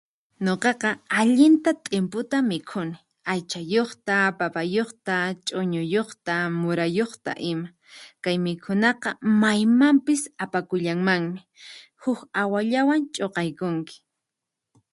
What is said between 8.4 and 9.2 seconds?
mikhunaqa